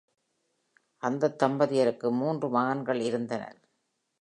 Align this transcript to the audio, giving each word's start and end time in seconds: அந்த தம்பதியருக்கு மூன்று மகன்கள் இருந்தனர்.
அந்த 1.03 1.35
தம்பதியருக்கு 1.39 2.11
மூன்று 2.11 2.49
மகன்கள் 2.49 2.99
இருந்தனர். 2.99 3.59